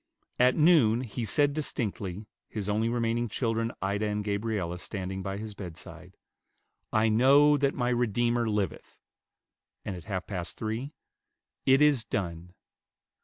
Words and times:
At 0.39 0.55
noon 0.55 1.01
he 1.01 1.23
said 1.25 1.53
distinctly, 1.53 2.25
his 2.49 2.67
only 2.67 2.89
remaining 2.89 3.29
children, 3.29 3.71
Ida 3.83 4.07
and 4.07 4.23
Gabriella, 4.23 4.79
standing 4.79 5.21
by 5.21 5.37
his 5.37 5.53
bedside, 5.53 6.17
"I 6.91 7.07
know 7.07 7.55
that 7.57 7.75
my 7.75 7.89
Redeemer 7.89 8.49
liveth;" 8.49 9.03
and 9.85 9.95
at 9.95 10.05
half 10.05 10.25
past 10.25 10.57
three, 10.57 10.91
"It 11.67 11.83
is 11.83 12.03
done." 12.03 12.55